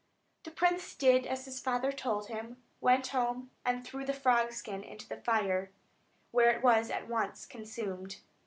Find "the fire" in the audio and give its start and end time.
5.07-5.69